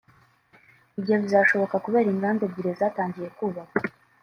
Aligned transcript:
Ibyo 0.99 1.15
bizashoboka 1.23 1.75
kubera 1.85 2.07
inganda 2.13 2.41
ebyiri 2.47 2.71
zatangiye 2.79 3.29
kubakwa 3.37 3.75